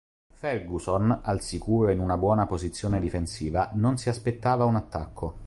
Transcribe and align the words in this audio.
Ferguson, 0.33 1.19
al 1.21 1.41
sicuro 1.41 1.91
in 1.91 1.99
una 1.99 2.17
buona 2.17 2.47
posizione 2.47 2.99
difensiva, 2.99 3.69
non 3.75 3.99
si 3.99 4.09
aspettava 4.09 4.65
un 4.65 4.75
attacco. 4.75 5.37